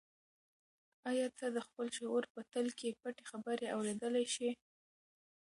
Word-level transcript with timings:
آیا 1.09 1.27
ته 1.37 1.45
د 1.55 1.57
خپل 1.67 1.87
شعور 1.97 2.23
په 2.33 2.41
تل 2.51 2.67
کې 2.79 2.97
پټې 3.01 3.23
خبرې 3.31 3.67
اورېدلی 3.75 4.25
شې؟ 4.33 4.49